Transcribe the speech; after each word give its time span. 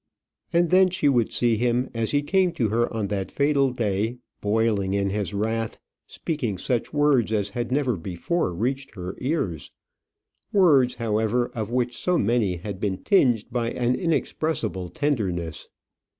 And 0.51 0.71
then 0.71 0.89
she 0.89 1.07
would 1.07 1.31
see 1.31 1.57
him, 1.57 1.91
as 1.93 2.09
he 2.09 2.23
came 2.23 2.53
to 2.53 2.69
her 2.69 2.91
on 2.91 3.09
that 3.09 3.29
fatal 3.29 3.69
day, 3.69 4.17
boiling 4.41 4.95
in 4.95 5.11
his 5.11 5.31
wrath, 5.31 5.77
speaking 6.07 6.57
such 6.57 6.91
words 6.91 7.31
as 7.31 7.49
had 7.51 7.71
never 7.71 7.95
before 7.95 8.51
reached 8.51 8.95
her 8.95 9.13
ears; 9.19 9.69
words, 10.51 10.95
however, 10.95 11.51
of 11.53 11.69
which 11.69 11.95
so 11.95 12.17
many 12.17 12.55
had 12.55 12.79
been 12.79 12.97
tinged 13.03 13.45
by 13.51 13.69
an 13.69 13.93
inexpressible 13.93 14.89
tenderness. 14.89 15.67